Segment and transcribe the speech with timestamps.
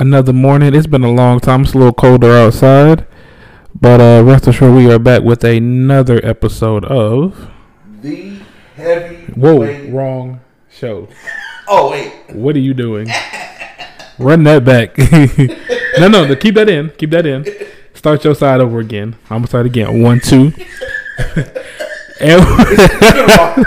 [0.00, 0.74] Another morning.
[0.74, 1.60] It's been a long time.
[1.60, 3.06] It's a little colder outside.
[3.78, 7.50] But uh, rest assured, we are back with another episode of.
[8.00, 8.38] The
[8.76, 9.16] heavy.
[9.34, 10.40] Whoa, wrong
[10.70, 11.06] show.
[11.68, 12.14] Oh wait.
[12.30, 13.08] What are you doing?
[14.18, 14.96] Run that back.
[16.00, 16.92] no, no, no, keep that in.
[16.96, 17.44] Keep that in.
[17.92, 19.16] Start your side over again.
[19.24, 20.00] I'm gonna start again.
[20.00, 20.54] One, two.
[22.20, 22.40] and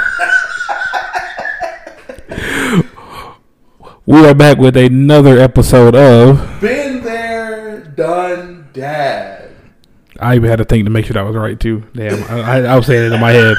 [4.06, 6.60] we are back with another episode of.
[6.60, 9.52] Been there, done, dad.
[10.20, 11.84] I even had to think to make sure that was right too.
[11.94, 13.58] Damn, I, I, I was saying it in my head.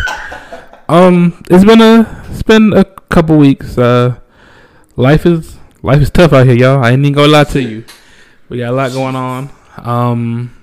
[0.88, 3.78] Um, it's been a it's been a couple weeks.
[3.78, 4.19] Uh,
[4.96, 6.84] life is life is tough out here, y'all.
[6.84, 7.84] I ain't even gonna lie to you.
[8.48, 9.50] We got a lot going on.
[9.78, 10.54] Um,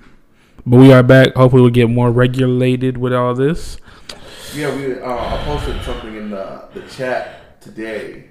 [0.65, 1.33] but we are back.
[1.33, 3.77] Hopefully, we'll get more regulated with all this.
[4.53, 4.99] Yeah, we.
[4.99, 8.30] Uh, I posted something in the, the chat today.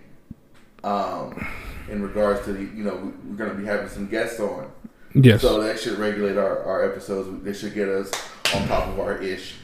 [0.84, 1.46] Um,
[1.90, 4.66] in regards to the, you know, we- we're gonna be having some guests on.
[5.14, 5.42] Yes.
[5.42, 7.28] So that should regulate our, our episodes.
[7.44, 8.10] They should get us
[8.54, 9.56] on top of our ish.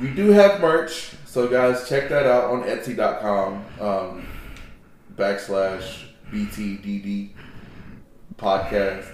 [0.00, 4.26] We do have merch, so guys, check that out on Etsy.com um,
[5.16, 7.30] backslash BTDD
[8.36, 9.06] podcast.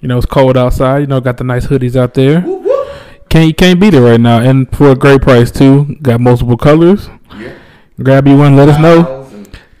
[0.00, 0.98] You know, it's cold outside.
[1.00, 2.40] You know, got the nice hoodies out there.
[2.42, 2.88] Whoop, whoop.
[3.28, 5.96] Can't you can't beat it right now, and for a great price too.
[6.02, 7.08] Got multiple colors.
[7.38, 7.54] Yeah.
[8.02, 8.56] Grab you one.
[8.56, 9.21] Let us know.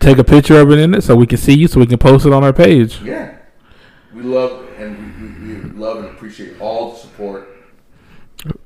[0.02, 1.96] Take a picture of it in it so we can see you, so we can
[1.98, 3.00] post it on our page.
[3.02, 3.36] yeah.
[4.12, 7.48] We love and we, we, we love and appreciate all the support.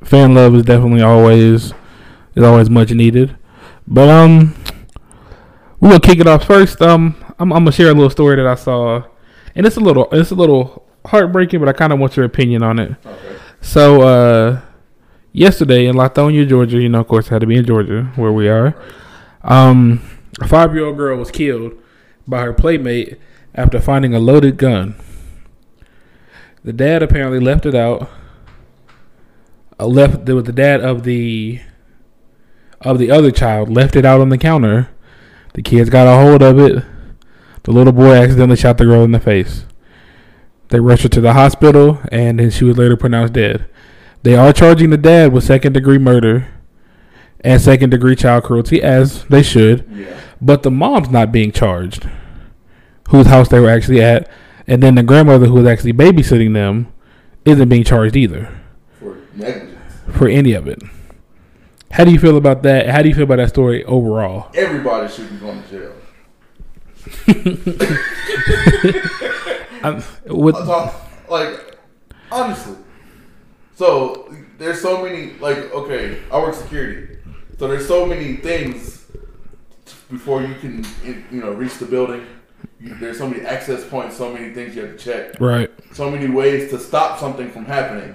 [0.02, 1.74] fan love is definitely always
[2.34, 3.36] is always much needed.
[3.86, 4.54] But um,
[5.78, 6.80] we're gonna kick it off first.
[6.82, 9.04] Um, I'm, I'm gonna share a little story that I saw,
[9.54, 12.62] and it's a little it's a little heartbreaking, but I kind of want your opinion
[12.62, 12.92] on it.
[13.04, 13.36] Okay.
[13.60, 14.60] So uh,
[15.32, 18.32] yesterday in Lithonia, Georgia, you know, of course, it had to be in Georgia where
[18.32, 18.74] we are.
[19.42, 20.02] Um,
[20.40, 21.72] a five year old girl was killed
[22.26, 23.18] by her playmate
[23.54, 24.94] after finding a loaded gun.
[26.64, 28.10] The dad apparently left it out.
[29.78, 31.60] Uh, left was the dad of the
[32.80, 34.90] of the other child left it out on the counter.
[35.54, 36.84] The kids got a hold of it.
[37.62, 39.64] The little boy accidentally shot the girl in the face.
[40.68, 43.66] They rushed her to the hospital, and then she was later pronounced dead.
[44.22, 46.48] They are charging the dad with second degree murder
[47.40, 49.86] and second degree child cruelty, as they should.
[49.94, 50.18] Yeah.
[50.40, 52.08] But the mom's not being charged,
[53.08, 54.28] whose house they were actually at,
[54.66, 56.92] and then the grandmother who was actually babysitting them
[57.44, 58.48] isn't being charged either
[58.98, 59.78] For negligence.
[60.12, 60.82] for any of it.
[61.92, 62.88] How do you feel about that?
[62.88, 64.50] How do you feel about that story overall?
[64.54, 65.92] Everybody should be going to jail.
[69.82, 71.78] I'm, with, I'm talking, like
[72.32, 72.76] honestly.
[73.76, 77.15] So there's so many like okay, I work security,
[77.58, 79.04] so there's so many things
[80.10, 80.84] before you can
[81.30, 82.24] you know reach the building.
[82.80, 86.28] There's so many access points, so many things you have to check, right, so many
[86.28, 88.14] ways to stop something from happening.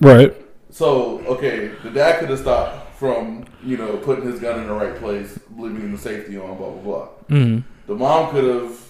[0.00, 0.32] right,
[0.70, 4.74] So okay, the dad could have stopped from you know putting his gun in the
[4.74, 7.08] right place, leaving the safety on, blah blah blah.
[7.28, 8.80] mm, The mom could have.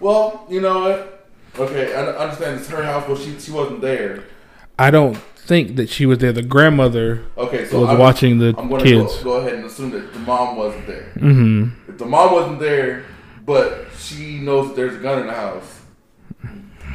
[0.00, 1.28] Well, you know what?
[1.58, 4.24] Okay, I I understand it's her house, but she she wasn't there.
[4.80, 6.32] I don't think that she was there.
[6.32, 9.18] The grandmother Okay, so was I'm, watching the I'm going kids.
[9.18, 11.10] to go, go ahead and assume that the mom wasn't there.
[11.18, 13.04] hmm If the mom wasn't there,
[13.44, 15.80] but she knows that there's a gun in the house,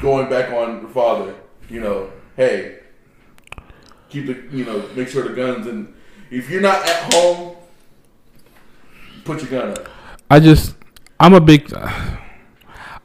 [0.01, 1.35] going back on the father,
[1.69, 2.79] you know, hey,
[4.09, 5.93] keep the you know make sure the guns and
[6.31, 7.55] if you're not at home,
[9.25, 9.87] put your gun up.
[10.29, 10.75] I just,
[11.19, 11.71] I'm a big.
[11.73, 12.19] I,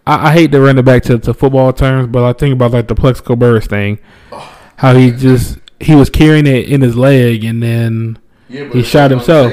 [0.07, 2.89] I hate to run it back to, to football terms, but I think about like
[2.89, 3.99] the Plaxico Burress thing,
[4.81, 8.19] how he just he was carrying it in his leg and then
[8.49, 9.53] Yeah, he shot himself,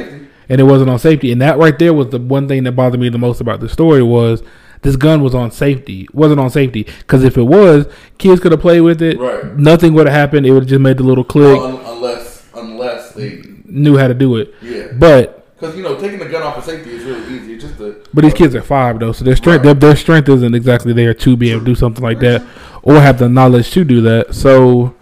[0.49, 1.31] and it wasn't on safety.
[1.31, 3.69] And that right there was the one thing that bothered me the most about the
[3.69, 4.41] story was
[4.81, 6.83] this gun was on safety, wasn't on safety.
[6.83, 7.87] Because if it was,
[8.17, 9.17] kids could have played with it.
[9.19, 9.57] Right.
[9.57, 10.45] Nothing would have happened.
[10.45, 11.57] It would have just made the little click.
[11.59, 14.53] Well, un- unless unless they knew how to do it.
[14.61, 17.53] yeah, But because you know taking the gun off of safety is really easy.
[17.55, 19.79] It's just a But these kids are five though, so their strength Right.
[19.79, 22.43] their, their strength isn't exactly there to be able to do something like that,
[22.83, 24.35] or have the knowledge to do that.
[24.35, 24.93] So,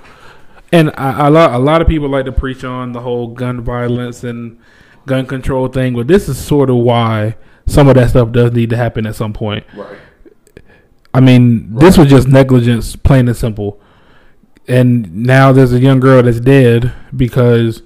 [0.76, 3.62] and I, a lot a lot of people like to preach on the whole gun
[3.62, 4.60] violence and
[5.06, 7.36] gun control thing, but this is sort of why
[7.66, 9.66] some of that stuff does need to happen at some point.
[9.76, 9.98] right.
[11.14, 13.80] I mean, this was just negligence, plain and simple.
[14.68, 17.84] And now there's a young girl that's dead because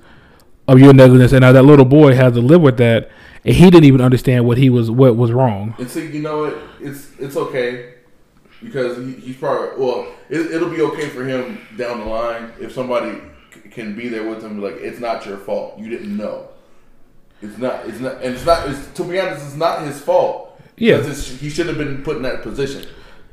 [0.68, 3.12] of your negligence, and now that little boy has to live with that,
[3.46, 5.76] and he didn't even understand what he was what was wrong.
[5.78, 6.58] And see, you know what?
[6.80, 7.99] It's it's okay
[8.62, 10.08] because he, he's probably well.
[10.30, 13.20] It, it'll be okay for him down the line if somebody
[13.54, 14.62] c- can be there with him.
[14.62, 15.80] Like it's not your fault.
[15.80, 16.48] You didn't know.
[17.42, 17.88] It's not.
[17.88, 18.16] It's not.
[18.22, 18.70] And it's not.
[18.70, 20.62] It's, to be honest, it's not his fault.
[20.78, 22.86] Yeah, he shouldn't have been put in that position.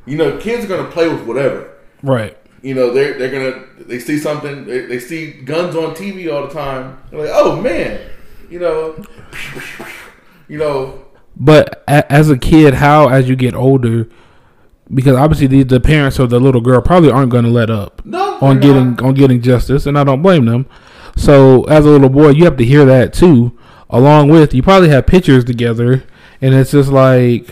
[0.04, 1.72] You know, kids are gonna play with whatever.
[2.02, 2.36] Right.
[2.62, 4.64] You know, they're they're gonna they see something.
[4.66, 7.00] They, they see guns on TV all the time.
[7.10, 8.00] They're like, oh man,
[8.50, 9.02] you know,
[10.48, 11.04] you know.
[11.36, 14.08] But as a kid, how as you get older,
[14.92, 18.04] because obviously the, the parents of the little girl probably aren't going to let up
[18.04, 19.02] No, on getting not.
[19.02, 20.66] on getting justice, and I don't blame them.
[21.16, 23.56] So as a little boy, you have to hear that too,
[23.90, 26.04] along with you probably have pictures together,
[26.40, 27.48] and it's just like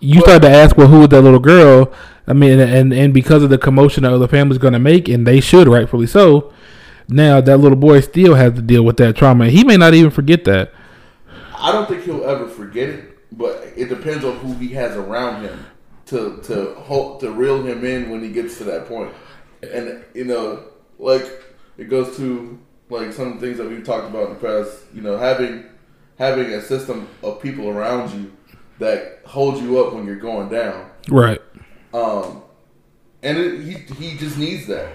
[0.00, 1.92] you start to ask, well, who is that little girl?
[2.26, 5.26] I mean, and and because of the commotion that the family's going to make, and
[5.26, 6.52] they should rightfully so.
[7.08, 9.48] Now that little boy still has to deal with that trauma.
[9.48, 10.72] He may not even forget that.
[11.56, 15.42] I don't think he'll ever forget it, but it depends on who he has around
[15.42, 15.58] him
[16.08, 19.12] to to hold, to reel him in when he gets to that point.
[19.62, 20.64] And you know,
[20.98, 21.26] like
[21.76, 22.58] it goes to
[22.90, 24.84] like some of the things that we've talked about in the past.
[24.94, 25.64] You know, having
[26.18, 28.32] having a system of people around you
[28.78, 30.90] that hold you up when you're going down.
[31.08, 31.40] Right.
[31.92, 32.42] Um,
[33.22, 34.92] and it, he he just needs that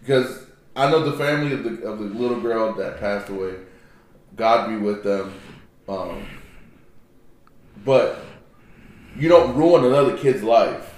[0.00, 3.54] because I know the family of the of the little girl that passed away.
[4.36, 5.34] God be with them.
[5.88, 6.24] Um,
[7.84, 8.24] but
[9.18, 10.94] you don't ruin another kid's life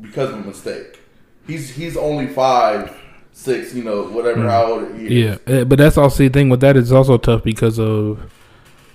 [0.00, 1.00] because of a mistake.
[1.46, 2.96] He's he's only five,
[3.32, 5.38] six, you know, whatever how old he is.
[5.46, 8.32] Yeah, uh, but that's also the thing with that is also tough because of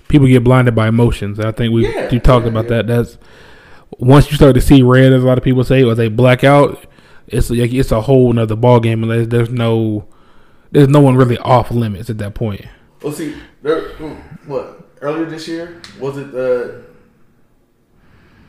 [0.08, 1.38] people get blinded by emotions.
[1.38, 2.82] I think we Yeah, you talked yeah, about yeah.
[2.82, 2.86] that.
[2.86, 3.18] That's
[3.98, 6.44] once you start to see red, as a lot of people say, or they black
[6.44, 6.84] out.
[7.26, 10.06] It's like it's a whole nother ball game, and there's, there's no
[10.70, 12.64] there's no one really off limits at that point.
[13.02, 13.90] Well, see, there,
[14.46, 16.34] what earlier this year was it?
[16.34, 16.87] Uh,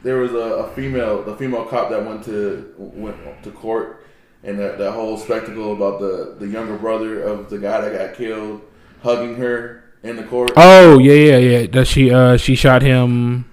[0.03, 4.05] there was a, a female, the female cop that went to went to court,
[4.43, 8.17] and that, that whole spectacle about the the younger brother of the guy that got
[8.17, 8.61] killed
[9.03, 10.51] hugging her in the court.
[10.55, 11.67] Oh yeah, yeah, yeah.
[11.67, 13.45] That she uh she shot him.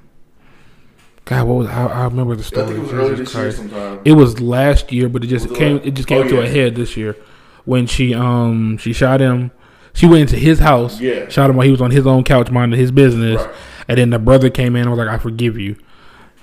[1.25, 2.67] God, what was I, I remember the I story?
[2.67, 5.77] think it was this year It was last year, but it just it came.
[5.79, 7.17] last- It just came Oh, to a head this year
[7.65, 9.51] when she um she shot him.
[9.93, 11.27] She went into his house, Yeah.
[11.29, 13.55] shot him while he was on his own couch minding his business, Right.
[13.89, 15.75] and then the brother came in and was like, "I forgive you."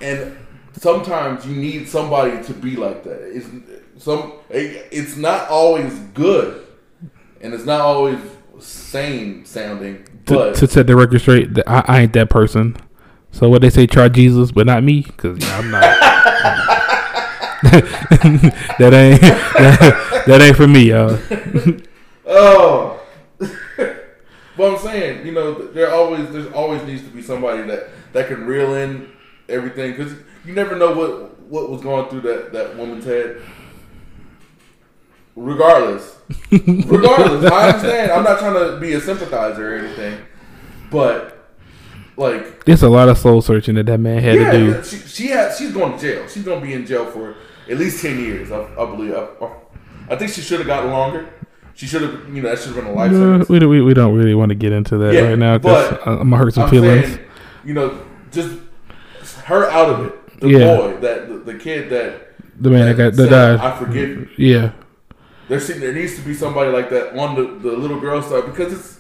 [0.02, 0.38] And
[0.74, 3.22] sometimes you need somebody to be like that.
[3.36, 3.48] It's
[4.04, 4.34] some.
[4.50, 6.66] It's not always good,
[7.42, 8.20] and it's not always
[8.60, 10.04] sane sounding.
[10.26, 12.78] To, But to set the record straight, that I, I ain't that person.
[13.32, 15.82] So what they say, try Jesus, but not me, because I'm not.
[17.64, 21.18] that ain't that, that ain't for me, y'all.
[22.26, 23.02] Oh,
[23.38, 28.28] but I'm saying, you know, there always there's always needs to be somebody that that
[28.30, 29.12] can reel in
[29.50, 30.14] everything because
[30.46, 33.42] you never know what what was going through that that woman's head.
[35.36, 36.16] Regardless,
[36.52, 38.12] regardless, I understand.
[38.12, 40.20] I'm not trying to be a sympathizer or anything,
[40.92, 41.50] but
[42.18, 44.84] like, It's a lot of soul searching that that man had to do.
[44.84, 46.28] she she has she's going to jail.
[46.28, 47.36] She's going to be in jail for
[47.68, 48.52] at least ten years.
[48.52, 49.16] I, I believe.
[49.16, 49.28] I,
[50.10, 51.28] I think she should have gotten longer.
[51.74, 53.50] She should have, you know, that should have been a life No, sentence.
[53.50, 55.98] we, don't- we, we don't really want to get into that Yeah, right now because
[56.06, 57.08] I'm gonna hurt some I'm feelings.
[57.08, 57.20] saying,
[57.66, 58.00] you know,
[58.32, 58.56] just
[59.46, 60.40] her out of it.
[60.40, 60.76] The Yeah.
[60.78, 63.60] boy, that the, the kid that the man that got that said, died.
[63.60, 64.28] I forgive you.
[64.38, 64.72] yeah,
[65.48, 68.46] There, see, there needs to be somebody like that on the, the little girl side
[68.46, 69.00] because it's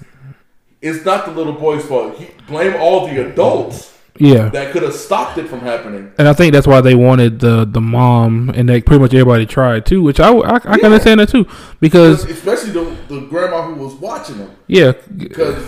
[0.81, 2.17] it's not the little boy's fault.
[2.17, 4.49] He, blame all the adults yeah.
[4.49, 6.11] that could have stopped it from happening.
[6.17, 9.45] And I think that's why they wanted the the mom, and they pretty much everybody
[9.45, 10.85] tried too, which I I, I can Yeah.
[10.87, 11.45] understand that too
[11.79, 14.51] because Especially the, the grandma who was watching them.
[14.67, 15.63] yeah, Because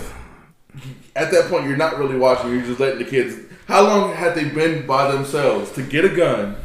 [1.14, 2.50] at that point, you're not really watching.
[2.50, 3.36] You're just letting the kids.
[3.66, 6.56] How long had they been by themselves to get a gun?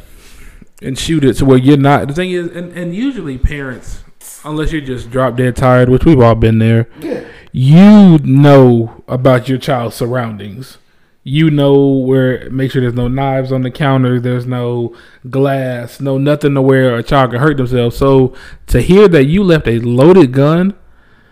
[0.80, 2.08] and shoot it to where you're not.
[2.08, 4.02] The thing is, and, and usually parents,
[4.44, 7.22] unless you're just drop dead tired, which we've all been there, Yeah.
[7.52, 10.78] you know about your child's surroundings.
[11.22, 14.96] You know where make sure there's no knives on the counter, there's no
[15.30, 17.96] glass, no nothing to where a child can hurt themselves.
[17.96, 18.34] So
[18.66, 20.74] to hear that you left a loaded gun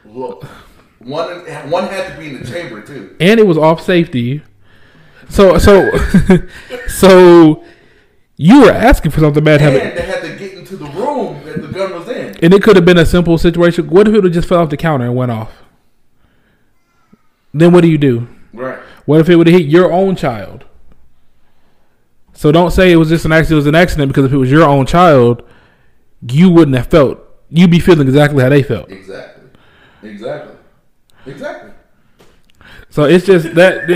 [0.05, 0.45] Look,
[1.01, 3.17] one one had to be in the chamber too.
[3.19, 4.43] and it was off safety.
[5.31, 5.91] So so
[6.89, 7.65] so
[8.37, 9.97] you were asking for something bad to And happen.
[9.97, 12.37] they had to get into the room that the gun was in.
[12.43, 13.89] And it could have been a simple situation.
[13.89, 15.53] What if it would just fell off the counter and went off?
[17.53, 18.29] Then what do you do?
[18.53, 18.79] Right.
[19.07, 20.65] What if it would have hit your own child?
[22.33, 23.53] So don't say it was just an accident.
[23.53, 25.43] It was an accident because if it was your own child,
[26.31, 27.19] you wouldn't have felt.
[27.51, 28.91] You'd be feeling exactly how they felt.
[28.91, 29.51] Exactly.
[30.03, 30.55] Exactly.
[31.27, 31.71] Exactly.
[32.89, 33.87] So it's just that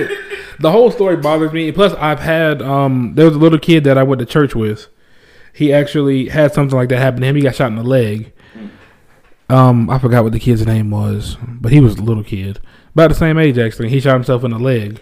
[0.60, 1.70] the, whole story bothers me.
[1.72, 4.88] Plus, I've had um, there was a little kid that I went to church with.
[5.52, 7.36] He actually had something like that happen to him.
[7.36, 8.32] He got shot in the leg,
[9.48, 12.60] Um, I forgot what the kid's name was, but he was a little kid,
[12.92, 13.88] about the same age actually.
[13.90, 15.00] He shot himself in the leg,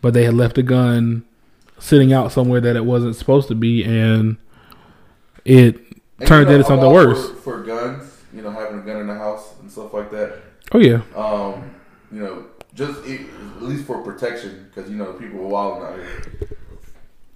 [0.00, 1.24] but they had left the gun
[1.78, 4.36] sitting out somewhere that it wasn't supposed to be, and
[5.44, 5.76] it
[6.18, 7.30] And, turned you know, into something worse.
[7.30, 10.38] For, for guns, you know, having a gun in the house and stuff like that.
[10.72, 11.70] Oh yeah, Um,
[12.12, 16.48] you know, just at least for protection, because you know people are wilding out here.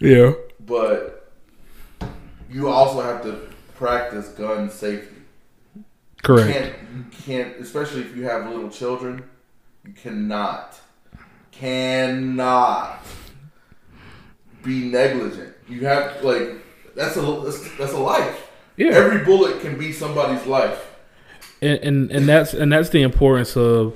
[0.01, 1.31] yeah, But
[2.51, 3.41] you also have to
[3.75, 5.17] practice gun safety.
[6.23, 6.51] correct.
[6.51, 9.23] can't you can't especially if you have little children
[9.85, 10.81] you cannot
[11.53, 13.01] cannot
[14.63, 16.55] be negligent you have like
[16.95, 20.97] that's a that's, that's a life Yeah, every bullet can be somebody's life
[21.61, 23.95] and, and and that's and that's the importance of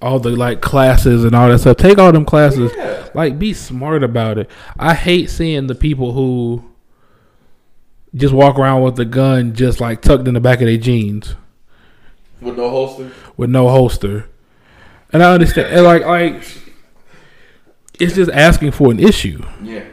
[0.00, 1.76] all the like classes and all that stuff.
[1.76, 2.72] Take all them classes.
[2.76, 4.50] yeah Like, be smart about it.
[4.78, 6.64] I hate seeing the people who
[8.14, 11.34] just walk around with the gun just like tucked in the back of their jeans
[12.40, 14.28] with no holster with no holster.
[15.12, 16.42] And I understand, and like, like
[17.98, 19.42] it's just asking for an issue.
[19.62, 19.84] yeah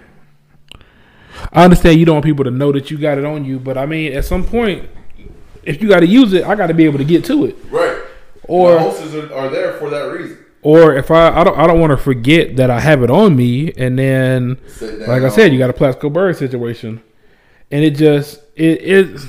[1.51, 3.77] I understand you don't want people to know that you got it on you, but
[3.77, 4.89] I mean, at some point,
[5.63, 7.55] if you got to use it, I got to be able to get to it.
[7.69, 7.84] right
[8.47, 10.37] Or, holsters are, are there for that reason.
[10.61, 13.35] or if I, I don't, I don't want to forget that I have it on
[13.35, 17.01] me, and then like I said, you got a Plaxico Bird situation,
[17.71, 19.27] and it just it is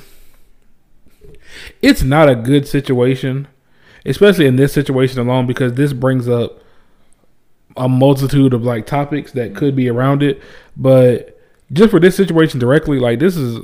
[1.82, 3.48] it's not a good situation,
[4.04, 6.60] especially in this situation alone because this brings up
[7.76, 10.42] a multitude of like topics that could be around it,
[10.76, 11.38] but
[11.72, 13.60] just for this situation directly, like this is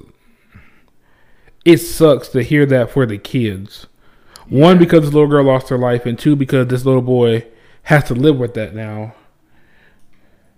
[1.65, 3.87] it sucks to hear that for the kids.
[4.49, 7.47] One because this little girl lost her life, and two because this little boy
[7.85, 9.15] has to live with that now.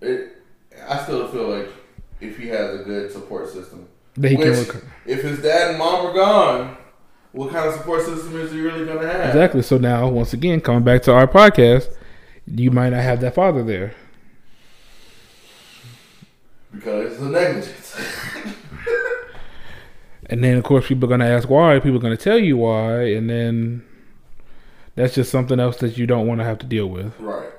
[0.01, 0.37] it,
[0.87, 1.69] i still feel like
[2.21, 5.69] if he has a good support system That he Which, can rec- if his dad
[5.71, 6.77] and mom are gone,
[7.31, 9.27] what kind of support system is he really going to have?
[9.27, 9.61] Exactly.
[9.61, 11.93] So now, once again, coming back to our podcast,
[12.47, 13.93] you might not have that father there.
[16.71, 17.95] Because it's a negligence.
[20.27, 21.79] And then, of course, people are going to ask why.
[21.79, 23.03] People are going to tell you why.
[23.09, 23.85] And then
[24.95, 27.17] that's just something else that you don't want to have to deal with.
[27.19, 27.51] right.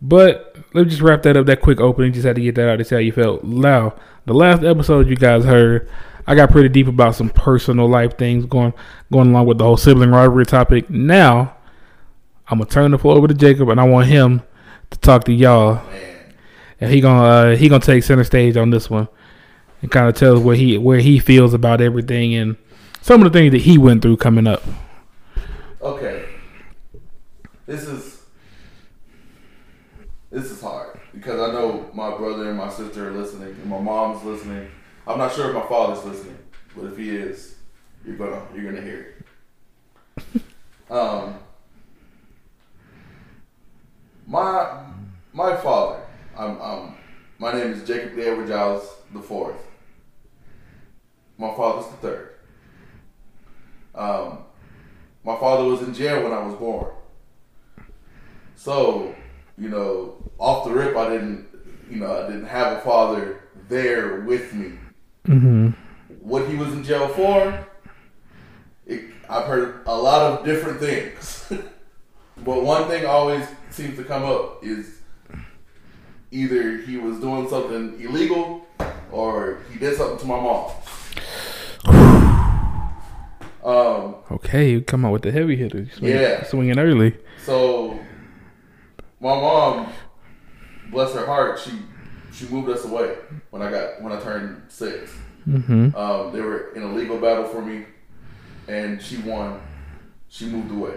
[0.00, 1.46] But let me just wrap that up.
[1.46, 2.12] That quick opening.
[2.12, 3.44] Just had to get that out to see how you felt.
[3.44, 3.94] Now,
[4.24, 5.88] the last episode you guys heard,
[6.26, 8.72] I got pretty deep about some personal life things going
[9.12, 10.90] going along with the whole sibling rivalry topic.
[10.90, 11.54] Now,
[12.48, 14.42] I'm gonna turn the floor over to Jacob, and I want him
[14.90, 15.74] to talk to y'all.
[15.74, 16.34] Man.
[16.80, 19.06] and he gonna uh, he gonna take center stage on this one
[19.82, 22.56] and kind of tell us where he where he feels about everything and
[23.02, 24.62] some of the things that he went through coming up.
[25.82, 26.24] Okay.
[27.66, 28.22] This is
[30.30, 33.80] this is hard because I know my brother and my sister are listening and my
[33.80, 34.68] mom's listening.
[35.06, 36.38] I'm not sure if my father's listening,
[36.76, 37.56] but if he is,
[38.06, 39.14] you're gonna you're gonna hear
[40.16, 40.42] it.
[40.90, 41.38] um,
[44.26, 44.84] my
[45.32, 46.02] my father,
[46.38, 46.94] I'm, I'm
[47.38, 49.71] my name is Jacob Edward Giles the fourth.
[51.42, 52.34] My father's the third.
[53.96, 54.44] Um,
[55.24, 56.92] my father was in jail when I was born.
[58.54, 59.12] So,
[59.58, 61.48] you know, off the rip, I didn't,
[61.90, 64.78] you know, I didn't have a father there with me.
[65.26, 65.70] Mm-hmm.
[66.20, 67.66] What he was in jail for,
[68.86, 71.52] it, I've heard a lot of different things.
[72.44, 75.00] but one thing always seems to come up is
[76.30, 78.64] either he was doing something illegal
[79.10, 80.70] or he did something to my mom.
[83.64, 85.92] Um, Okay, you come out with the heavy hitters.
[85.94, 86.42] Swing, Yeah.
[86.44, 87.16] swinging early.
[87.44, 87.98] So
[89.20, 89.92] my mom,
[90.90, 91.70] bless her heart, she
[92.32, 93.14] she moved us away
[93.50, 95.12] when I got when I turned six.
[95.48, 95.94] Mm-hmm.
[95.96, 97.84] Um, they were in a legal battle for me,
[98.68, 99.60] and she won.
[100.28, 100.94] She moved away.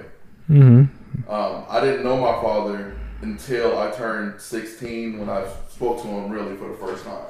[0.50, 1.30] Mm-hmm.
[1.32, 6.30] Um, I didn't know my father until I turned sixteen when I spoke to him
[6.32, 7.26] really for the first time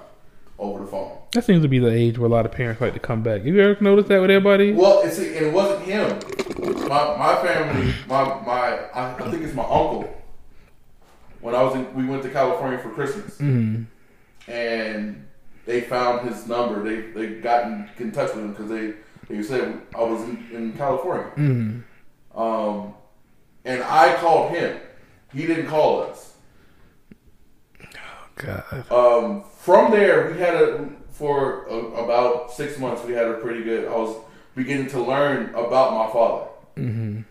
[0.58, 1.18] over the phone.
[1.34, 3.40] That seems to be the age where a lot of parents like to come back.
[3.44, 4.72] Have you ever noticed that with everybody?
[4.72, 6.20] Well, it's, it wasn't him.
[6.88, 10.12] My my family, my my I, I think it's my uncle.
[11.42, 13.84] When I was in, we went to California for Christmas, Mm-hmm.
[14.52, 15.28] and
[15.66, 16.84] they found his number.
[16.84, 18.94] They they got in, in touch with him because they
[19.28, 21.32] they said I was in, in California.
[21.36, 22.40] Mm-hmm.
[22.40, 22.94] Um,
[23.66, 24.80] and I called him.
[25.34, 26.35] He didn't call us.
[28.36, 28.92] God.
[28.92, 33.04] Um, from there, we had a for a, about six months.
[33.04, 33.88] We had a pretty good.
[33.88, 34.18] I was
[34.56, 36.48] beginning to learn about my father.
[36.76, 37.22] Mm-hmm.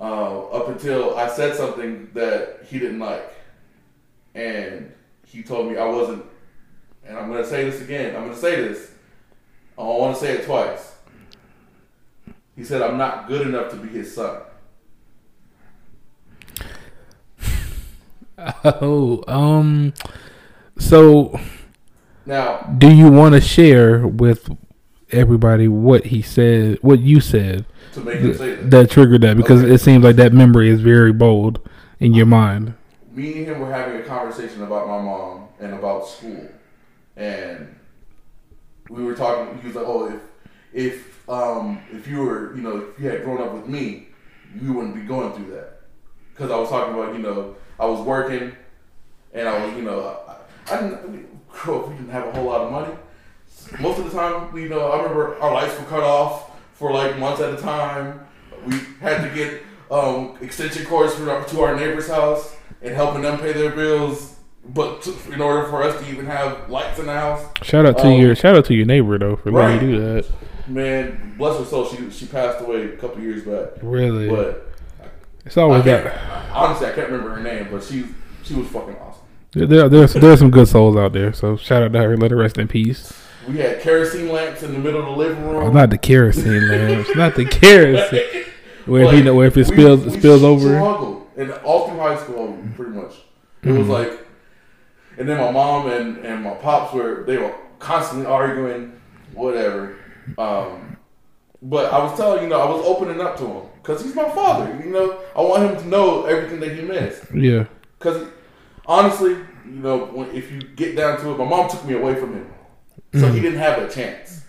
[0.00, 3.30] uh, up until I said something that he didn't like,
[4.34, 4.90] and
[5.26, 6.24] he told me I wasn't.
[7.04, 8.16] And I'm gonna say this again.
[8.16, 8.90] I'm gonna say this.
[9.76, 10.94] I don't want to say it twice.
[12.56, 14.40] He said, "I'm not good enough to be his son."
[18.64, 19.92] Oh, um,
[20.78, 21.38] so
[22.26, 24.48] Now, do you want to share with
[25.10, 29.36] everybody what he said, what you said to make him say that, that triggered that?
[29.36, 29.74] Because Okay.
[29.74, 31.60] it seems like that memory is very bold
[32.00, 32.74] in your mind.
[33.12, 36.46] me and him were having a conversation about my mom and about school,
[37.16, 37.74] and
[38.88, 39.58] we were talking.
[39.60, 40.20] He was like, "Oh, if
[40.72, 44.08] if um if you were you know if you had grown up with me,
[44.54, 45.80] you wouldn't be going through that."
[46.32, 48.52] Because I was talking about you know I was working,
[49.34, 50.20] and I was you know
[50.70, 51.88] I, didn't mean, grow up.
[51.88, 52.94] We didn't have a whole lot of money.
[53.80, 57.18] Most of the time, you know, I remember our lights were cut off for like
[57.18, 58.20] months at a time.
[58.66, 63.22] We had to get um, extension cords for our, to our neighbor's house and helping
[63.22, 64.36] them pay their bills.
[64.64, 67.96] But to, in order for us to even have lights in the house, Shout out
[67.98, 70.30] to Um, your shout out to your neighbor though for letting you do that.
[70.66, 73.70] man, bless her soul, she she passed away a couple years back.
[73.82, 74.68] Really, But
[75.46, 76.50] it's always that.
[76.52, 78.06] honestly, I can't remember her name, but she
[78.42, 79.22] she was fucking awesome.
[79.52, 81.32] There, there's there's some good souls out there.
[81.32, 82.16] So shout out to her.
[82.16, 83.12] Let her rest in peace.
[83.48, 85.56] We had kerosene lamps in the middle of the living room.
[85.64, 87.14] Oh, not the kerosene lamps.
[87.16, 88.44] not the kerosene.
[88.86, 90.60] Where if you know, where if it spills we spills over.
[90.76, 91.26] struggled.
[91.36, 93.12] and all through high school, pretty much,
[93.62, 93.90] it was Mhm.
[93.90, 94.26] like.
[95.18, 98.92] And then my mom and, and my pops were they were constantly arguing,
[99.34, 99.96] whatever.
[100.38, 100.96] Um,
[101.60, 104.28] but I was telling you know I was opening up to him because he's my
[104.30, 104.80] father.
[104.82, 107.24] You know I want him to know everything that he missed.
[107.34, 107.64] Yeah.
[107.98, 108.26] Because
[108.88, 112.14] honestly, you know when, if you get down to it, my mom took me away
[112.16, 112.46] from him,
[113.14, 114.42] so he didn't have a chance.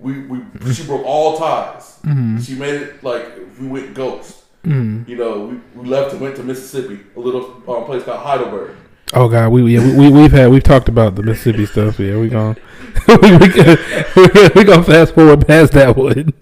[0.00, 0.40] We we
[0.72, 1.98] she broke all ties.
[2.04, 2.44] Mhm.
[2.44, 3.26] She made it like
[3.60, 4.36] we went ghost.
[4.64, 5.06] Mhm.
[5.08, 8.74] You know, we, we left and went to Mississippi, a little um, place called Heidelberg.
[9.14, 11.98] Oh God, we yeah, we we- we've had we've talked about the Mississippi stuff.
[11.98, 12.28] Yeah, we we
[14.54, 16.32] we gonna fast forward past that one.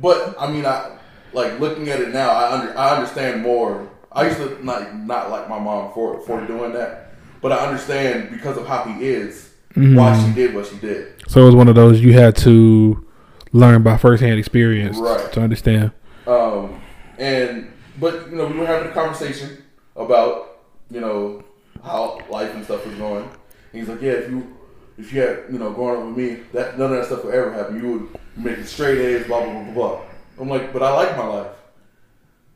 [0.00, 0.96] But I mean, I
[1.32, 2.30] like looking at it now.
[2.30, 3.88] I under I understand more.
[4.14, 8.30] I used to not not like my mom for for doing that, but I understand
[8.30, 11.14] because of how he is why she did what she did.
[11.28, 13.04] So it was one of those you had to
[13.52, 15.32] learn by firsthand experience Right.
[15.32, 15.90] to understand.
[16.28, 16.80] Um,
[17.18, 19.62] and but you know, we were having a conversation
[19.96, 20.58] about
[20.90, 21.42] you know
[21.82, 23.24] how life and stuff was going.
[23.24, 24.56] And he's like, yeah, if you
[24.96, 27.34] if you had you know growing up with me, that none of that stuff would
[27.34, 27.82] ever happen.
[27.82, 29.72] You would make straight A's, blah blah blah blah.
[29.74, 30.00] blah.
[30.40, 31.50] I'm like, but I like my life.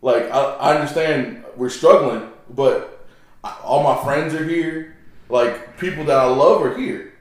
[0.03, 3.07] Like I, I understand we're struggling, but
[3.65, 4.97] all my friends are here.
[5.29, 7.13] Like people that I love are here,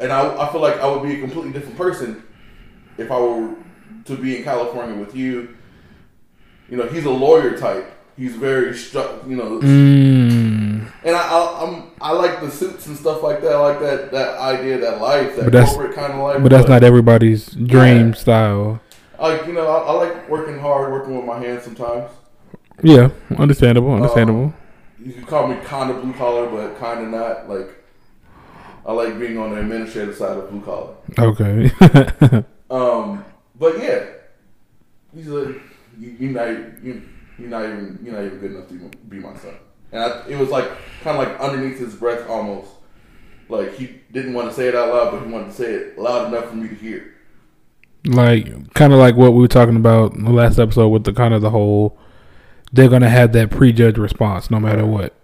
[0.00, 2.22] and I, I feel like I would be a completely different person
[2.96, 3.54] if I were
[4.06, 5.54] to be in California with you.
[6.70, 7.92] You know, he's a lawyer type.
[8.16, 10.90] He's very stru- you know, Mm.
[11.04, 13.52] and I, I I'm I like the suits and stuff like that.
[13.52, 16.42] I like that that idea, that life, that But that's- corporate kind of life.
[16.42, 18.14] But that's not everybody's dream Yeah.
[18.14, 18.80] style.
[19.18, 22.10] like you know, I, I like working hard, working with my hands sometimes.
[22.82, 24.54] Yeah, understandable, understandable.
[25.04, 27.48] You can call me kind of blue collar, but kind of not.
[27.48, 27.68] Like
[28.86, 30.94] I like being on the administrative side of blue collar.
[31.18, 32.44] okay.
[32.70, 33.22] Um,
[33.58, 34.06] but yeah,
[35.14, 35.54] he's a
[35.98, 36.48] you, you're not
[36.82, 37.02] you,
[37.38, 39.56] you're not even you're not even good enough to be my son.
[39.92, 40.64] And I, it was like
[41.02, 42.70] kind of like underneath his breath, almost
[43.50, 45.98] like he didn't want to say it out loud, but he wanted to say it
[45.98, 47.12] loud enough for me to hear.
[48.06, 51.12] like kind of like what we were talking about in the last episode with the
[51.12, 51.98] kind of the whole
[52.72, 55.14] they're gonna have that prejudged response no matter what.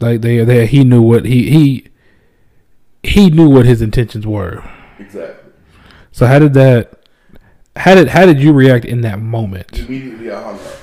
[0.00, 1.86] Like they they he knew what he he
[3.02, 4.64] he knew what his intentions were.
[4.98, 5.52] Exactly.
[6.12, 7.00] So how did that
[7.76, 9.78] how did how did you react in that moment?
[9.78, 10.76] Immediately, I hung up.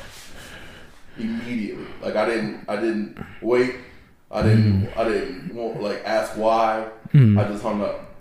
[1.17, 3.75] Immediately, like I didn't I didn't wait.
[4.29, 6.89] I didn't I didn't want, like ask why.
[7.13, 7.39] Mm.
[7.39, 8.15] I just hung up,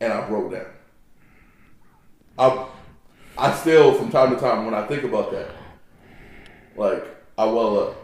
[0.00, 0.66] and I broke down.
[2.38, 2.66] I
[3.36, 5.50] I still from time to time when I think about that,
[6.76, 7.04] like
[7.38, 7.96] I well up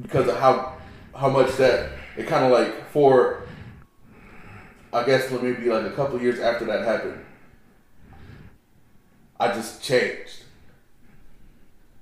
[0.00, 0.76] because of how
[1.14, 3.42] how much that it kind of like for
[4.92, 7.24] I guess maybe like a couple years after that happened,
[9.38, 10.42] I just changed.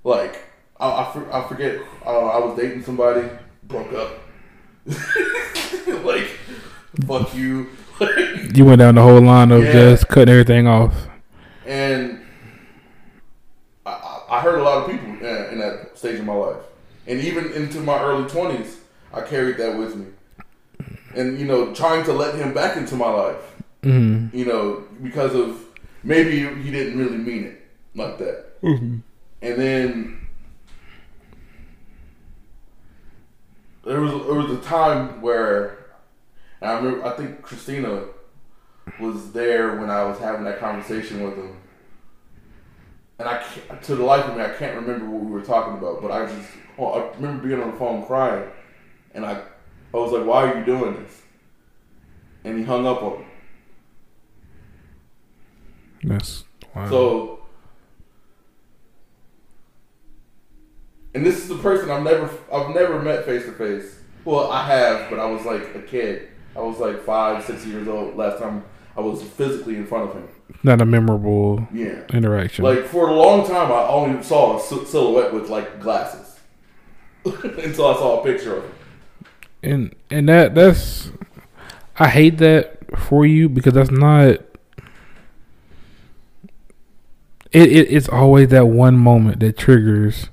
[0.05, 0.43] Like
[0.81, 3.29] I I, for, I forget uh, I was dating somebody,
[3.65, 4.13] broke up.
[6.05, 6.29] like
[7.07, 7.69] fuck you.
[8.55, 9.73] You went down the whole line of Yeah.
[9.73, 10.95] just cutting everything off.
[11.67, 12.18] and
[14.29, 16.63] I- I, I hurt a lot of people in, in that stage of my life,
[17.07, 18.79] and even into my early twenties,
[19.13, 20.07] I carried that with me.
[21.15, 23.37] And you know, trying to let him back into my life,
[23.83, 24.33] Mm.
[24.35, 25.65] you know, because of
[26.03, 27.63] maybe he didn't really mean it
[27.95, 28.61] like that.
[28.63, 28.99] Mm-hmm.
[29.43, 30.27] And then
[33.85, 35.79] there was there was a time where
[36.61, 38.05] and I remember I think Christina
[39.01, 41.57] was there when I was having that conversation with him,
[43.19, 45.75] and I can't, to the life of me I can't remember what we were talking
[45.75, 46.01] about.
[46.01, 48.49] But I just oh, I remember being on the phone crying,
[49.15, 49.43] and I
[49.93, 51.23] I was like, "Why are you doing this?"
[52.45, 53.27] And he hung up on me.
[56.05, 56.89] That's wow.
[56.89, 57.41] So,
[61.15, 63.97] and this is the person I've never I've never met face to face.
[64.25, 66.29] Well, I have, but I was like a kid.
[66.55, 68.65] I was like five, six years old last time
[68.97, 70.29] I was physically in front of him.
[70.63, 72.01] Not a memorable Yeah.
[72.13, 72.65] interaction.
[72.65, 76.39] Like for a long time, I only saw a sil- silhouette with like glasses
[77.25, 78.73] until I saw a picture of him.
[79.63, 81.11] and and that that's
[81.99, 84.39] I hate that for you because that's not
[87.53, 90.29] it, it it's always that one moment that triggers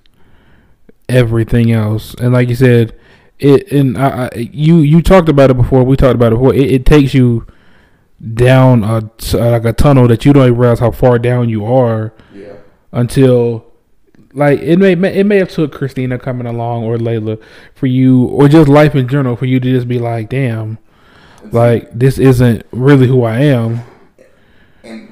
[1.08, 2.93] everything else and like you said
[3.39, 6.54] it and I, I you you talked about it before we talked about it before
[6.54, 7.45] it, it takes you
[8.34, 11.65] down a t- like a tunnel that you don't even realize how far down you
[11.65, 12.54] are Yeah.
[12.91, 13.65] until
[14.34, 17.41] like it may it may have took Christina coming along or Layla
[17.73, 20.78] for you or just life in general for you to just be like, damn,
[21.51, 23.82] like this isn't really who I am.
[24.84, 25.10] and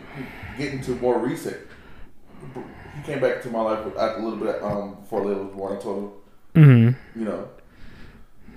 [0.58, 1.58] getting to more recent,
[2.96, 5.78] he came back to my life a little bit um, before Layla was born.
[5.78, 6.12] I told him,
[6.56, 7.20] Mm-hmm.
[7.20, 7.48] you know,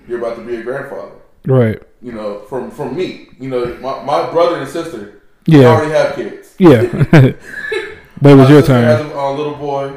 [0.07, 1.11] you're about to be a grandfather.
[1.45, 1.81] Right.
[2.01, 5.67] You know, from from me, you know, my, my brother and sister Yeah.
[5.67, 6.55] already have kids.
[6.59, 6.83] Yeah.
[7.11, 9.11] but it was My your sister Has turn.
[9.11, 9.93] a, a little boy.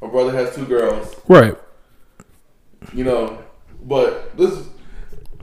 [0.00, 1.14] My brother has two girls.
[1.28, 1.54] Right.
[2.92, 3.38] You know,
[3.82, 4.66] but this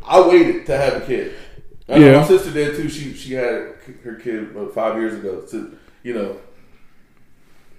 [0.07, 1.35] I waited to have a kid.
[1.89, 2.11] I Yeah.
[2.13, 2.89] know my sister did too.
[2.89, 5.43] She she had her kid about five years ago.
[5.45, 5.69] So
[6.03, 6.37] you know,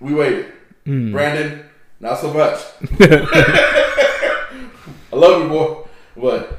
[0.01, 0.47] we waited.
[0.87, 1.13] Mm.
[1.13, 1.65] Brandon,
[2.01, 2.59] not so much.
[3.01, 5.85] I love you, boy,
[6.17, 6.59] but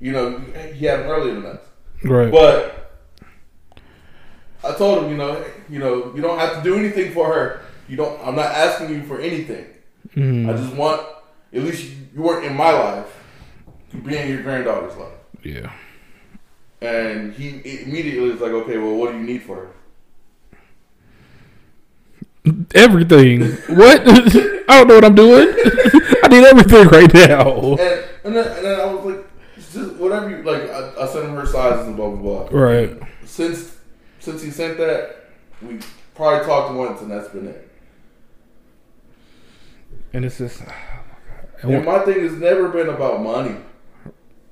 [0.00, 0.38] you know
[0.74, 1.60] he had him earlier than us.
[2.02, 2.30] Right.
[2.30, 2.80] But
[4.64, 7.62] I told him, you know, you know, you don't have to do anything for her.
[7.88, 8.20] You don't.
[8.26, 9.66] I'm not asking you for anything.
[10.16, 10.48] Mm.
[10.48, 11.02] I just want,
[11.52, 13.06] at least you, weren't in my life,
[13.90, 15.12] to be in your granddaughter's life.
[15.42, 15.72] Yeah.
[16.80, 17.48] And he
[17.82, 19.70] immediately was like, okay, well, what do you need for her?
[22.74, 23.42] Everything.
[23.76, 24.00] what?
[24.08, 25.48] I don't know what I'm doing.
[26.24, 27.76] I need everything right now.
[27.76, 29.19] And and then, and then I was like,
[30.00, 30.68] whatever you like.
[30.68, 32.58] I, I sent him her sizes and blah blah blah.
[32.58, 32.98] Right.
[33.24, 33.76] Since
[34.18, 35.30] since he sent that,
[35.62, 35.78] we
[36.14, 37.70] probably talked once, and that's been it.
[40.12, 40.62] And it's just.
[41.62, 43.56] Oh and my thing has never been about money.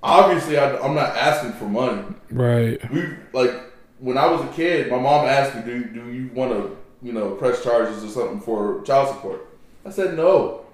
[0.02, 2.04] Obviously, I, I'm not asking for money.
[2.30, 2.78] Right.
[2.92, 3.52] We like
[3.98, 7.12] when I was a kid, my mom asked me, "Do do you want to, you
[7.12, 9.46] know, press charges or something for child support?"
[9.84, 10.66] I said no.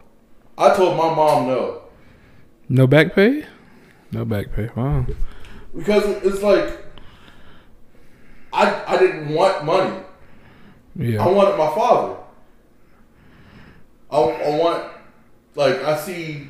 [0.56, 1.82] I told my mom no
[2.68, 3.44] No back pay.
[4.14, 4.70] No back pay.
[4.76, 5.06] Wow.
[5.76, 6.78] because it's like
[8.52, 10.00] I I didn't want money.
[10.94, 11.24] Yeah.
[11.24, 12.16] I wanted my father.
[14.10, 14.92] I, I want
[15.56, 16.48] like I see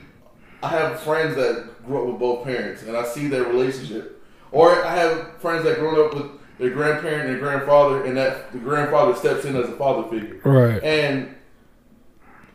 [0.62, 4.22] I have friends that grew up with both parents and I see their relationship.
[4.52, 8.52] Or I have friends that grew up with their grandparent and their grandfather and that
[8.52, 10.38] the grandfather steps in as a father figure.
[10.44, 10.82] Right.
[10.82, 11.34] And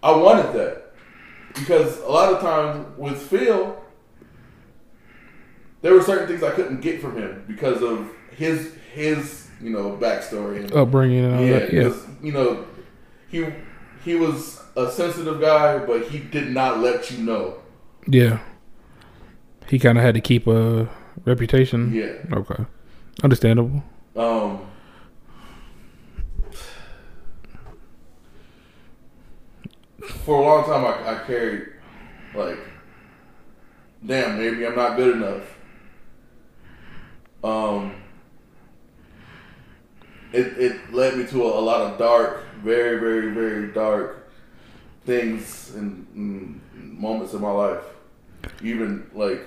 [0.04, 0.94] I wanted that.
[1.56, 3.76] Because a lot of times with Phil
[5.82, 9.98] there were certain things I couldn't get from him because of his his, you know,
[9.98, 11.74] backstory and Upbringing and all yeah, that.
[11.74, 11.94] Yeah.
[12.22, 12.66] you know,
[13.30, 13.46] he
[14.04, 17.56] he was a sensitive guy, but he did not let you know.
[18.08, 18.40] Yeah.
[19.68, 20.90] He kind of had to keep a
[21.26, 21.94] reputation.
[21.94, 22.14] Yeah.
[22.34, 22.66] Okay.
[23.24, 23.84] Understandable.
[24.16, 24.66] Um.
[30.02, 31.68] For a long time, I, I carried
[32.34, 32.58] like,
[34.06, 35.59] damn, maybe I'm not good enough.
[37.44, 37.96] Um.
[40.32, 44.30] It it led me to a, a lot of dark, very very very dark
[45.06, 46.62] things and, and
[47.00, 47.84] moments in my life.
[48.62, 49.42] Even like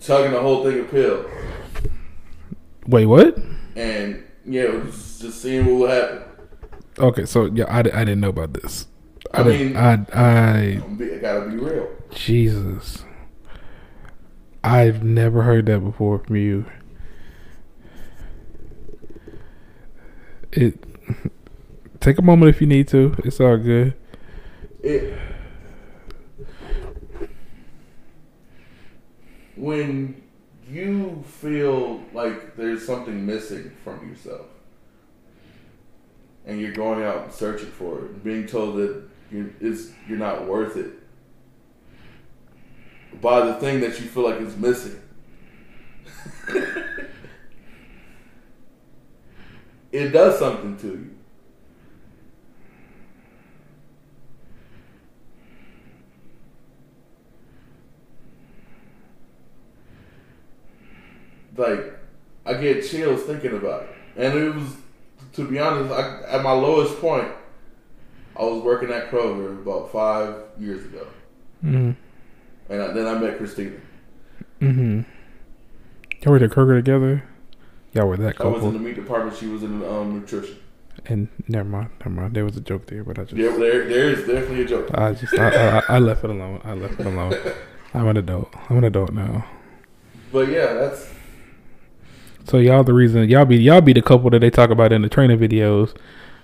[0.00, 1.26] chugging the whole thing of pills.
[2.86, 3.38] Wait, what?
[3.76, 6.22] and yeah, it was just seeing what would happen.
[6.98, 8.86] Okay, so yeah, I, I didn't know about this.
[9.32, 11.88] I, I mean- I I I gotta be real.
[12.10, 13.04] Jesus.
[14.62, 16.66] I've never heard that before from you.
[20.52, 20.84] It
[22.00, 23.16] take a moment if you need to.
[23.24, 23.94] It's all good.
[24.82, 25.18] It
[29.56, 30.22] when
[30.68, 34.46] you feel like there's something missing from yourself,
[36.46, 40.76] and you're going out searching for it, being told that you're it's you're not worth
[40.76, 40.99] it
[43.20, 45.00] by the thing that you feel like is missing.
[49.92, 51.10] it does something to you.
[61.56, 61.98] Like,
[62.46, 63.90] I get chills thinking about it.
[64.16, 64.76] And it was,
[65.34, 67.28] to be honest, I, at my lowest point,
[68.34, 71.06] I was working at Kroger about five years ago.
[71.62, 71.96] Mm.
[72.70, 73.76] And I, then I met Christina.
[74.60, 75.00] Mm-hmm.
[76.22, 77.24] Y'all were at Kroger together.
[77.92, 79.36] Y'all were that I was in the meat department.
[79.36, 80.56] She was in um, nutrition.
[81.06, 82.34] And never mind, never mind.
[82.34, 84.90] There was a joke there, but I just, yeah, there, there is definitely a joke.
[84.94, 86.60] I just, I, I, I left it alone.
[86.62, 87.34] I left it alone.
[87.94, 88.54] I'm an adult.
[88.68, 89.44] I'm an adult now.
[90.30, 91.08] But yeah, that's
[92.44, 95.02] So y'all the reason y'all be y'all be the couple that they talk about in
[95.02, 95.96] the training videos.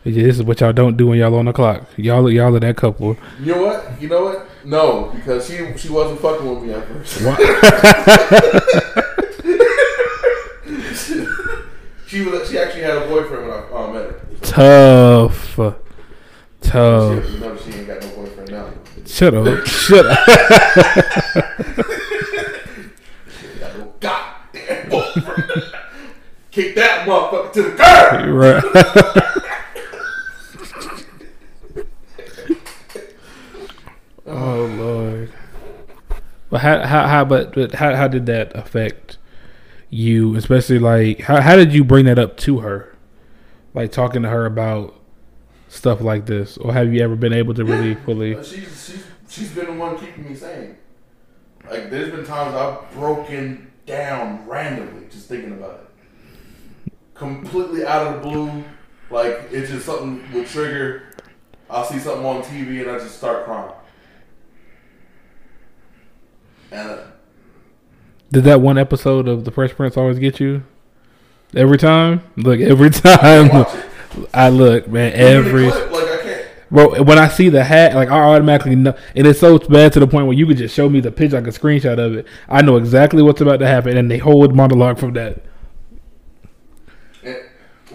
[0.04, 1.86] Just- This is what y'all don't do when y'all on the clock.
[1.96, 3.16] Y'all y'all are that couple.
[3.40, 4.48] you know what you know what.
[4.66, 7.20] No, because she she wasn't fucking with me at first.
[12.08, 14.20] she was she actually had a boyfriend when I um, met her.
[14.42, 15.70] Tough, She,
[16.68, 17.30] tough.
[17.30, 18.68] you know she ain't got no boyfriend now.
[19.06, 20.18] Shut up, shut up.
[23.30, 25.62] She got no goddamn boyfriend.
[26.50, 28.34] Kick that motherfucker to the curb.
[28.34, 28.64] Right.
[34.46, 35.32] Oh lord.
[36.48, 39.18] But how how how but, but how how did that affect
[39.90, 40.36] you?
[40.36, 42.96] Especially like how how did you bring that up to her?
[43.74, 44.94] Like talking to her about
[45.68, 48.42] stuff like this, or have you ever been able to really fully?
[48.44, 50.76] She's she's she's been the one keeping me sane.
[51.68, 55.90] Like there's been times I've broken down randomly just thinking about
[56.86, 58.64] it, completely out of the blue.
[59.10, 61.02] Like it's just something would trigger.
[61.68, 63.72] I'll see something on TV and I just start crying.
[68.32, 70.64] Did that one episode of The Fresh Prince always get you?
[71.54, 73.66] Every time, look every time.
[74.34, 75.12] I look, man.
[75.14, 76.46] Every clip, like I can't.
[76.70, 80.00] Bro, when I see the hat, like I automatically know, and it's so bad to
[80.00, 82.26] the point where you could just show me the picture, like a screenshot of it.
[82.48, 85.44] I know exactly what's about to happen, and they hold monologue from that.
[87.22, 87.38] And,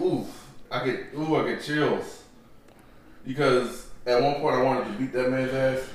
[0.00, 0.26] ooh,
[0.70, 2.22] I get ooh, I get chills
[3.26, 5.88] because at one point I wanted to beat that man's ass,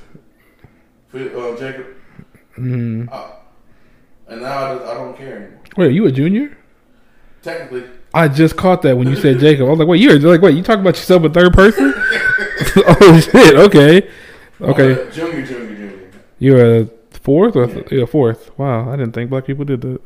[1.13, 1.87] uh, Jacob,
[2.57, 3.07] Mm.
[3.11, 3.27] uh,
[4.29, 5.59] and now I, just, I don't care anymore.
[5.77, 6.57] Wait, you a junior?
[7.43, 9.67] Technically, I just caught that when you said Jacob.
[9.67, 11.93] I was like, wait, you're like, wait, you talking about yourself in third person?
[12.75, 13.55] oh shit.
[13.55, 14.09] Okay,
[14.61, 15.09] okay.
[15.11, 16.11] junior, junior, junior.
[16.39, 18.57] You're a fourth or th- you're a fourth?
[18.57, 20.01] Wow, I didn't think black people did that.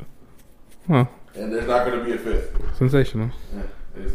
[0.88, 1.06] Huh?
[1.36, 2.78] And there's not going to be a fifth.
[2.78, 3.32] Sensational.
[3.56, 3.64] Yeah,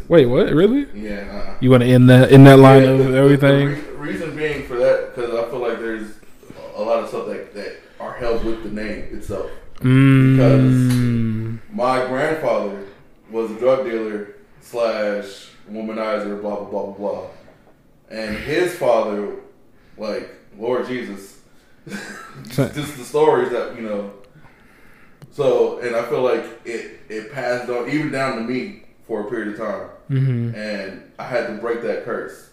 [0.07, 0.51] Wait, what?
[0.53, 0.87] Really?
[0.93, 1.57] yeah uh-uh.
[1.61, 3.69] You want to end that in that line Yeah, of the- the- everything?
[3.69, 6.11] The re- reason being for that because I feel like there's
[6.75, 9.49] a lot of stuff that, that are held with the name itself.
[9.79, 10.35] Mm.
[10.35, 12.85] Because my grandfather
[13.29, 17.27] was a drug dealer slash womanizer, blah blah blah blah blah,
[18.09, 19.35] and his father,
[19.97, 21.39] like Lord Jesus,
[22.47, 24.13] just the stories that you know.
[25.31, 29.29] So, and I feel like it it passed on even down to me for a
[29.29, 32.49] period of time, hmm and I had to break that curse.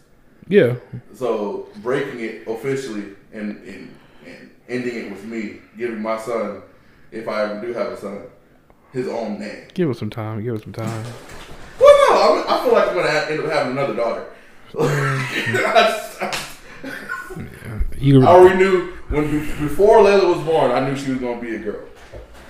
[0.49, 0.77] Yeah.
[1.15, 3.95] So breaking it officially and, and,
[4.27, 6.63] and ending it with me, giving my son,
[7.13, 8.23] if I ever do have a son,
[8.93, 9.67] his own name.
[9.75, 10.43] Give us some time.
[10.43, 11.05] Give us some time.
[11.81, 14.27] Well, no, I, I feel like I'm gonna have, end up having another daughter.
[14.79, 16.15] I, just-
[18.23, 19.31] I already knew when
[19.67, 21.87] before Layla was born, I knew she was gonna be a girl.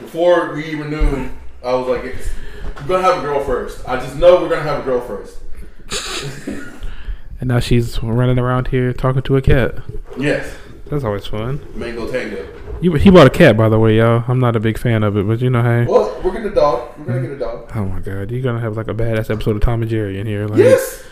[0.01, 1.31] Before we even knew,
[1.63, 3.87] I was like, "We're gonna have a girl first.
[3.89, 5.39] I just know we're gonna have a girl first.
[7.41, 9.77] and now she's running around here talking to a cat.
[10.19, 10.55] Yes,
[10.87, 11.67] That's always fun.
[11.75, 12.47] Mango Tango.
[12.81, 14.23] You, he bought a cat, by the way, y'all.
[14.29, 15.87] I'm not a big fan of it, but you know, hey.
[15.91, 16.99] Well, we're getting a dog.
[16.99, 17.71] We're gonna get a dog.
[17.75, 20.27] Oh my god, you're gonna have like a badass episode of Tom and Jerry in
[20.27, 20.47] here.
[20.47, 21.03] Like, Yes,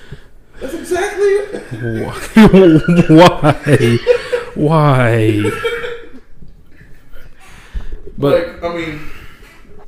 [0.61, 2.09] that's exactly it.
[3.11, 3.99] why?
[4.55, 5.51] Why?
[8.19, 9.01] But like, I mean,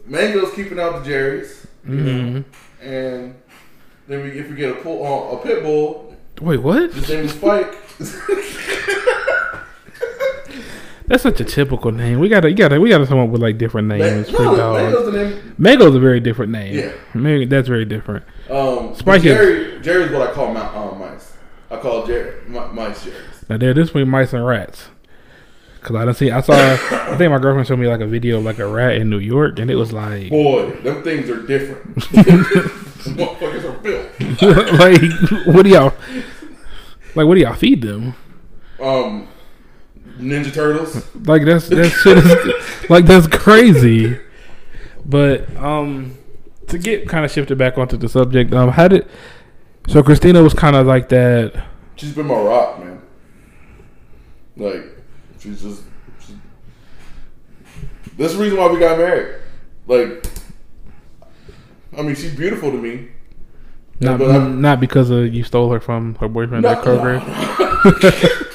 [0.07, 2.45] Mango's keeping out the Jerry's, mhm.
[2.81, 3.35] and
[4.09, 6.95] then we, if we get a pull, uh, a pit bull, wait, what?
[6.95, 7.77] his name is Spike.
[11.07, 12.19] That's such a typical name.
[12.19, 14.83] We gotta, you gotta, we gotta come up with like different names for no, dogs.
[14.83, 15.55] Mango's name.
[15.59, 16.79] Mango's a very different name.
[16.79, 16.93] Yeah.
[17.13, 18.25] Mango, that's very different.
[18.49, 21.37] Um, Spike Jerry, Jerry's what I call my, um, mice.
[21.71, 23.45] I call Jerry my, mice Jerry's.
[23.51, 24.89] Now there, this between mice and rats.
[25.83, 28.39] Cause I don't see, I saw, I think my girlfriend showed me like a video
[28.39, 31.43] of like a rat in New York, and it was like, Boy, them things are
[31.43, 31.95] different.
[33.05, 34.09] Motherfuckers are built.
[34.81, 35.93] like, what do y'all,
[37.15, 38.15] like, what do y'all feed them?
[38.81, 39.29] Um,
[40.19, 41.05] Ninja Turtles.
[41.27, 44.19] Like that's that shit is like that's crazy.
[45.07, 46.19] But um,
[46.69, 49.09] to get kind of shifted back onto the subject, um, how did
[49.89, 51.65] so Christina was kind of like that.
[51.97, 53.01] She's been my rock, man.
[54.57, 54.85] Like,
[55.39, 55.83] she's just.
[56.21, 56.37] She's,
[58.17, 59.37] this is the reason why we got married.
[59.87, 60.27] Like,
[61.97, 63.09] I mean, she's beautiful to me.
[64.01, 67.21] Not, not because of you stole her from her boyfriend at No,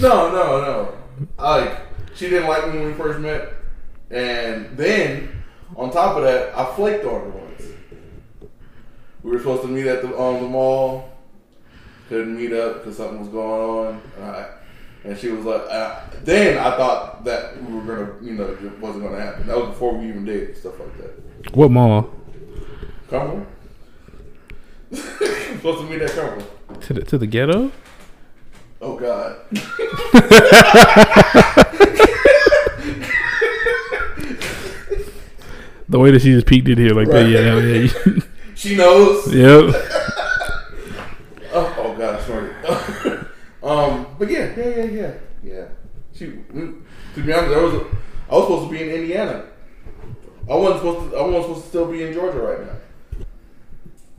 [0.00, 0.94] No, no, no.
[1.38, 1.78] Like,
[2.14, 3.54] she didn't like me when we first met,
[4.10, 5.42] and then
[5.76, 7.62] on top of that, I flaked on her once.
[9.22, 11.10] We were supposed to meet at the um, the mall.
[12.08, 14.02] Couldn't meet up because something was going on.
[14.16, 14.50] And, I,
[15.04, 18.78] and she was like, uh, then I thought that we were gonna, you know, it
[18.78, 19.46] wasn't gonna happen.
[19.46, 21.56] That was before we even dated, stuff like that.
[21.56, 22.10] What mall?
[23.08, 23.46] Cumberland.
[24.92, 26.46] supposed to meet at Cumberland.
[26.84, 27.70] To the to the ghetto?
[28.80, 29.36] Oh God.
[35.88, 37.24] The way that she just peeked in here like Right.
[37.24, 38.20] that, yeah, yeah,
[38.54, 39.32] She knows.
[39.34, 39.74] yep.
[41.52, 42.50] Oh, oh God, sorry.
[43.62, 45.64] um, but yeah, yeah, yeah, yeah, yeah.
[46.14, 47.74] She, to be honest, I was,
[48.30, 49.44] I was supposed to be in Indiana.
[50.50, 51.16] I wasn't supposed to.
[51.16, 53.26] I wasn't supposed to still be in Georgia right now.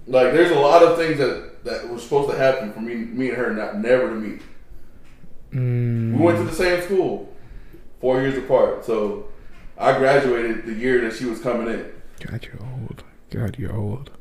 [0.07, 3.27] Like, there's a lot of things that that was supposed to happen for me, me
[3.29, 4.41] and her, not never to meet.
[5.51, 7.33] Mm, We went to the same school,
[7.99, 8.85] four years apart.
[8.85, 9.25] So,
[9.77, 11.91] I graduated the year that she was coming in.
[12.25, 13.03] God, you're old.
[13.29, 14.11] God, you're old.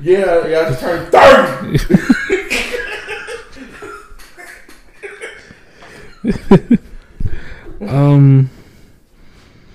[0.00, 1.78] Yeah, yeah, I just turned thirty.
[7.80, 8.50] Um,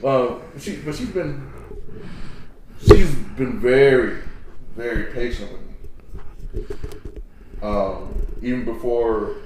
[0.04, 1.50] Um, she, but she's been,
[2.86, 4.18] she's been very,
[4.76, 5.62] very patient with
[6.70, 6.76] me.
[7.64, 9.38] Um, even before,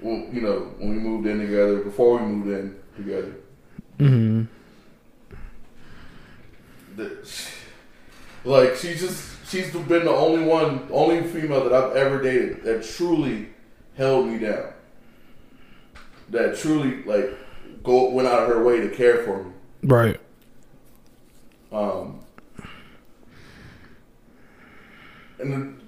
[0.00, 3.34] well, you know, when we moved in together, before we moved in together,
[3.98, 4.46] mm,
[6.94, 7.28] the,
[8.44, 12.84] like she's just, she's been the only one, only female that I've ever dated that
[12.84, 13.48] truly
[13.96, 14.72] held me down.
[16.30, 17.36] That truly like
[17.82, 19.50] go went out of her way to care for me.
[19.82, 20.20] right.
[21.72, 22.20] um,
[25.40, 25.80] and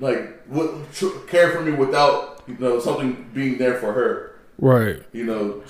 [0.00, 4.32] like what, tr- care for me without you know something being there for her.
[4.58, 5.02] Right.
[5.12, 5.62] You know,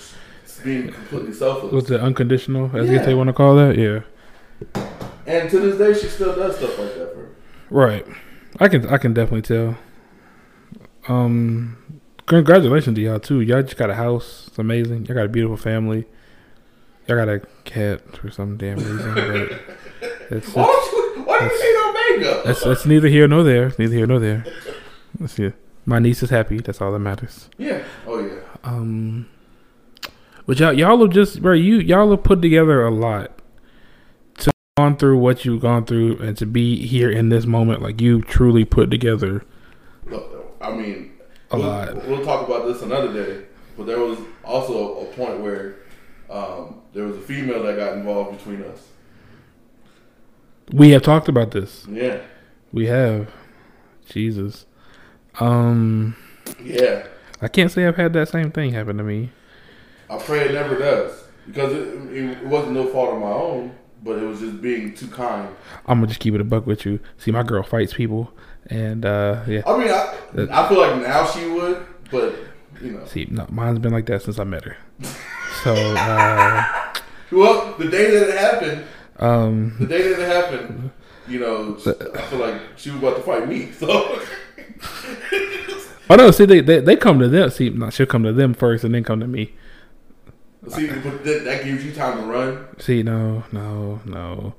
[0.63, 1.71] being completely selfless.
[1.71, 3.03] What's it, unconditional, as Yeah.
[3.05, 3.77] they want to call that?
[3.77, 4.01] Yeah.
[5.25, 7.29] And to this day, she still does stuff like that for her.
[7.69, 8.05] Right.
[8.59, 9.77] I can I can definitely tell.
[11.07, 11.77] Um
[12.25, 13.41] congratulations to y'all too.
[13.41, 14.45] Y'all just got a house.
[14.47, 15.05] It's amazing.
[15.05, 16.05] Y'all got a beautiful family.
[17.07, 19.13] Y'all got a cat for some damn reason.
[19.15, 19.61] But
[20.31, 21.23] it's, Why it's, don't you?
[21.23, 21.78] Why do you
[22.21, 22.41] Omega?
[22.45, 23.73] that's, that's neither here nor there.
[23.77, 24.45] Neither here nor there.
[25.19, 25.51] Let's see.
[25.85, 26.59] My niece is happy.
[26.59, 27.49] That's all that matters.
[27.57, 27.83] yeah.
[28.05, 28.39] Oh yeah.
[28.63, 29.27] Um,
[30.45, 33.39] but y'all, y'all have just, bro, you y'all have put together a lot
[34.39, 38.01] to gone through what you've gone through, and to be here in this moment, like
[38.01, 39.43] you truly put together
[40.05, 41.11] Look, I mean,
[41.51, 42.07] a we'll, lot.
[42.07, 43.45] We'll talk about this another day.
[43.77, 45.77] But there was also a point where
[46.29, 48.87] um, there was a female that got involved between us.
[50.71, 51.85] We have talked about this.
[51.89, 52.21] Yeah.
[52.71, 53.29] We have.
[54.07, 54.65] Jesus.
[55.39, 56.15] Um,
[56.63, 57.05] Yeah.
[57.41, 59.31] I can't say I've had that same thing happen to me.
[60.09, 64.17] I pray it never does because it, it wasn't no fault of my own, but
[64.19, 65.47] it was just being too kind.
[65.85, 66.99] I'm gonna just keep it a buck with you.
[67.17, 68.31] See, my girl fights people,
[68.67, 69.61] and uh, yeah.
[69.65, 70.17] I mean, I,
[70.51, 72.35] I feel like now she would, but
[72.81, 74.77] you know, See, no, mine's been like that since I met her.
[75.63, 76.63] So, uh,
[77.33, 78.85] well, the day that it happened,
[79.19, 80.91] um, the day that it happened,
[81.27, 81.75] you know,
[82.15, 83.71] I feel like she was about to fight me.
[83.71, 84.19] So,
[86.09, 87.49] oh no, see, they, they they come to them.
[87.49, 89.53] See, no, she'll come to them first, and then come to me.
[90.69, 92.65] see, but that, that gives you time to run.
[92.79, 94.55] See, no, no, no.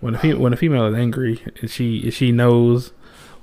[0.00, 2.92] When a fe- when a female is angry, and she if she knows,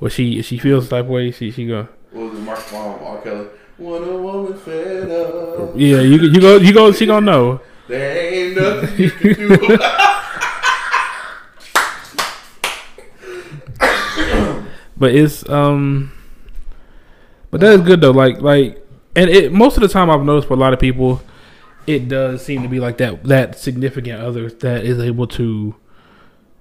[0.01, 1.87] or she if she feels type of way, she she go.
[2.11, 3.21] What was it, Mark um, R.
[3.21, 3.47] Kelly?
[3.77, 6.91] When a woman fed up, Yeah, you you go you go.
[6.91, 7.61] She gonna know.
[7.87, 9.77] there ain't nothing you can do.
[14.97, 16.11] But it's um,
[17.51, 18.11] but that is good though.
[18.11, 18.83] Like like,
[19.15, 21.21] and it most of the time I've noticed for a lot of people,
[21.85, 25.75] it does seem to be like that that significant other that is able to,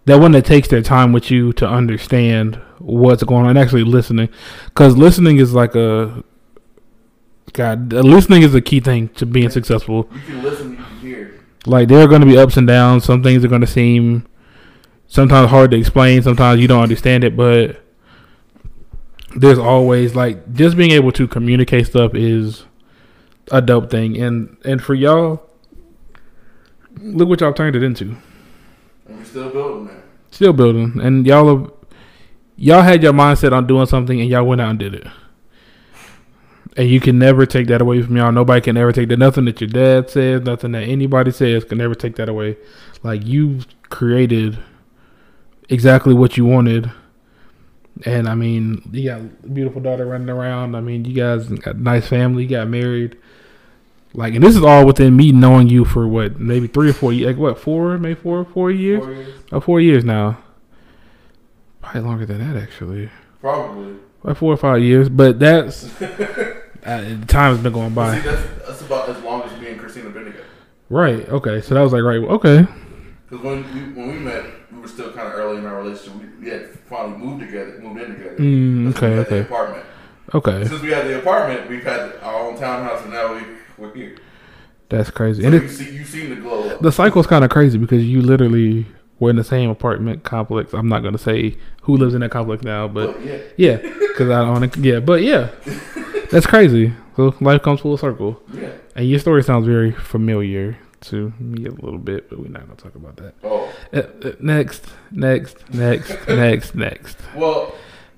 [0.05, 3.85] that one that takes their time with you to understand what's going on, and actually
[3.85, 4.29] listening,
[4.67, 6.23] because listening is like a,
[7.55, 10.09] God, listening is a key thing to being successful.
[10.13, 11.41] you can listen, you can hear.
[11.65, 13.05] Like there are going to be ups and downs.
[13.05, 14.27] Some things are going to seem
[15.09, 16.23] sometimes hard to explain.
[16.23, 17.83] Sometimes you don't understand it, but
[19.37, 22.65] there's always like just being able to communicate stuff is
[23.53, 24.21] a dope thing.
[24.21, 25.43] And and for y'all,
[26.99, 28.17] look what y'all turned it into.
[29.07, 30.03] And we're still building that.
[30.31, 31.71] Still building, and y'all are,
[32.57, 35.07] y'all had your mindset on doing something, and y'all went out and did it.
[36.77, 38.33] And you can never take that away from y'all.
[38.33, 39.19] Nobody can ever take that.
[39.19, 42.59] Nothing that your dad says, nothing that anybody says can never take that away.
[43.03, 44.59] Like you created
[45.71, 46.91] exactly what you wanted.
[48.05, 50.75] And I mean, you got a beautiful daughter running around.
[50.75, 52.43] I mean, you guys got a nice family.
[52.43, 53.17] You got married.
[54.13, 57.13] Like, and this is all within me knowing you for what, maybe three or four
[57.13, 57.29] years.
[57.29, 59.05] Like, what, four, maybe four, four years?
[59.05, 59.35] Four years?
[59.53, 60.39] Oh, four years now.
[61.83, 63.11] Probably longer than that, actually.
[63.41, 63.97] Probably.
[64.23, 65.09] Like four or five years.
[65.09, 68.17] But that's uh, time's been going by.
[68.17, 70.45] see, that's, that's about as long as me and Christina been together.
[70.89, 71.29] Right.
[71.29, 71.61] Okay.
[71.61, 72.17] So that was like right.
[72.17, 72.67] Okay.
[73.29, 74.51] Because when we, when we met, we
[74.87, 76.15] were still kind of early in our relationship.
[76.39, 78.37] We, we had finally moved together, moved in together.
[78.37, 79.11] Mm, okay.
[79.15, 79.41] we Okay.
[79.41, 79.85] apartment.
[80.35, 80.65] Okay.
[80.67, 83.43] Since we had the apartment, we've had our own townhouse, and now we,
[83.79, 84.17] we're here.
[84.89, 85.43] That's crazy.
[85.43, 86.81] So And you see, you've seen the glow up.
[86.81, 88.87] the cycle's kind of crazy because you literally
[89.19, 90.73] were in the same apartment complex.
[90.75, 94.31] I'm not gonna say who lives in that complex now, but But yeah, yeah, because
[94.31, 94.77] I don't.
[94.77, 95.51] Yeah, but yeah,
[96.31, 96.93] that's crazy.
[97.17, 98.71] So life comes full circle, yeah.
[98.95, 102.77] and your story sounds very familiar to me a little bit, but we're not gonna
[102.77, 103.35] talk about that.
[103.45, 107.17] Oh, Uh, uh, next, next, next, next, next.
[107.35, 107.75] well,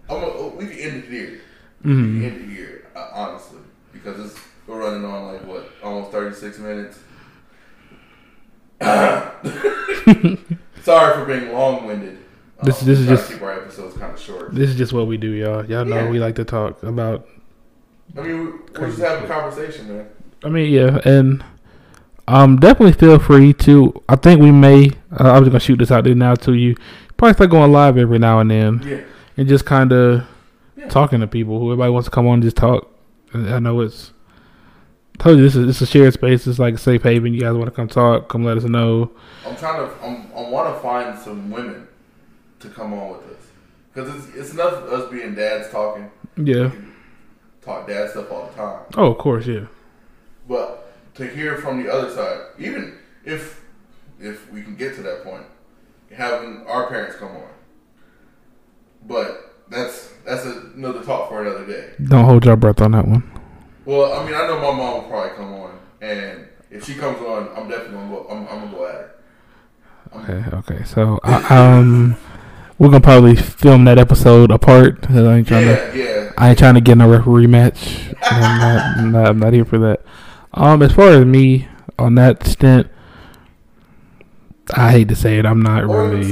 [0.08, 1.40] I'm a, we can end it here.
[1.84, 2.20] We Mm.
[2.20, 3.58] can end it here, uh, honestly,
[3.92, 6.98] because it's we're running on like what, almost 36 minutes.
[10.82, 12.18] Sorry for being long-winded.
[12.62, 14.54] This- Um, this is we just- keep our episodes kind of short.
[14.54, 15.64] This is just what we do, y'all.
[15.64, 16.10] Y'all know Yeah.
[16.10, 17.26] we like to talk about.
[18.16, 18.46] I mean, we,
[18.80, 20.06] we're just having a conversation, man.
[20.44, 21.44] I mean, yeah, and
[22.28, 24.02] um, definitely feel free to.
[24.08, 24.90] I think we may.
[25.12, 26.76] Uh, I'm just gonna shoot this out there now to you.
[27.16, 29.00] Probably start going live every now and then, Yeah,
[29.36, 30.24] and just kind of
[30.76, 30.88] Yeah.
[30.88, 31.58] talking to people.
[31.58, 32.88] Who everybody wants to come on, and just talk.
[33.34, 34.12] I know it's.
[35.18, 36.46] Told you this is it's a shared space.
[36.46, 37.34] It's like a safe haven.
[37.34, 38.28] You guys want to come talk?
[38.28, 39.10] Come let us know.
[39.44, 39.92] I'm trying to.
[40.04, 41.88] I'm, I want to find some women
[42.60, 43.46] to come on with us
[43.92, 46.08] because it's it's enough of us being dads talking.
[46.36, 46.70] Yeah.
[47.62, 48.78] Talk dad stuff all the time.
[48.96, 49.46] Oh, of course.
[49.46, 49.66] Yeah.
[50.48, 50.87] But
[51.18, 53.60] to hear from the other side, even if
[54.20, 55.44] if we can get to that point,
[56.12, 57.48] having our parents come on.
[59.06, 61.90] But that's that's another talk for another day.
[62.08, 63.22] Don't hold your breath on that one.
[63.84, 67.18] Well, I mean, I know my mom will probably come on, and if she comes
[67.20, 68.26] on, I'm definitely gonna go.
[68.30, 69.00] I'm, I'm gonna go at her.
[69.04, 70.56] I'm- Okay.
[70.56, 70.84] Okay.
[70.84, 72.16] So uh, um,
[72.78, 75.02] we're gonna probably film that episode apart.
[75.02, 75.72] 'cause I ain't trying to.
[75.98, 76.32] Yeah, yeah.
[76.38, 78.08] I ain't trying to get in a referee match.
[78.22, 80.02] I'm not, I'm not, I'm not here for that.
[80.58, 82.88] Um, as far as me on that stint,
[84.74, 86.26] I hate to say it, I'm not Or really.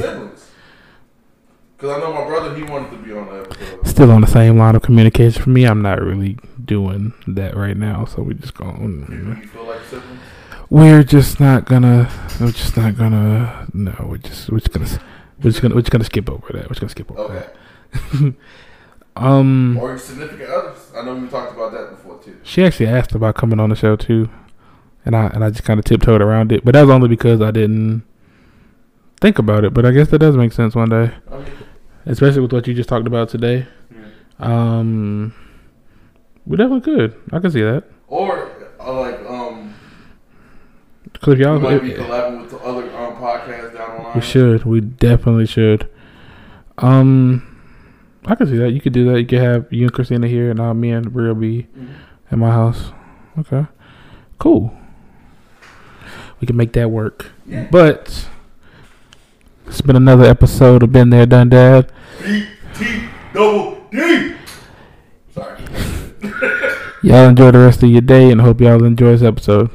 [1.77, 3.87] Because I know my brother, he wanted to be on the episode.
[3.87, 5.43] still on the same line of communication.
[5.43, 8.05] For me, I'm not really doing that right now.
[8.07, 9.07] So we just going.
[9.11, 10.21] You feel like siblings?
[10.71, 12.11] We're just not gonna.
[12.41, 13.69] We're just not gonna.
[13.73, 14.51] No, we're just.
[14.51, 14.89] We're just gonna.
[15.43, 15.75] We're just gonna.
[15.75, 16.63] We're just gonna skip over that.
[16.65, 17.47] We're just gonna skip over Okay.
[18.13, 18.35] that.
[19.17, 19.79] Um.
[19.81, 20.93] Or your significant others.
[20.95, 22.39] I know we talked about that before too.
[22.43, 24.29] She actually asked about coming on the show too,
[25.05, 26.65] and I and I just kind of tiptoed around it.
[26.65, 28.03] But that was only because I didn't
[29.21, 29.73] think about it.
[29.75, 31.47] But I guess that does make sense one day, mean,
[32.07, 33.67] especially with what you just talked about today.
[33.91, 34.07] yeah.
[34.39, 35.35] Um,
[36.47, 37.17] we definitely could.
[37.33, 37.85] I can see that.
[38.09, 39.75] Or uh, like um,
[41.27, 44.15] we y'all, might be collabing with the other um podcasts down the line.
[44.15, 44.65] we should.
[44.65, 45.91] We definitely should.
[46.79, 47.56] Um,
[48.27, 48.71] I can see that.
[48.73, 49.21] You could do that.
[49.21, 51.89] You could have you and Christina here, and uh, me and Bria be Mhm.
[52.33, 52.91] at my house.
[53.39, 53.67] Okay,
[54.39, 54.73] cool.
[56.41, 57.31] We can make that work.
[57.47, 57.69] Yeah.
[57.71, 58.29] But
[59.67, 61.91] it's been another episode of Been There, Done Dad.
[62.23, 63.03] B T
[63.33, 64.33] double D.
[65.33, 65.61] Sorry.
[67.03, 69.71] Y'all enjoy the rest of your day and hope y'all enjoy this episode.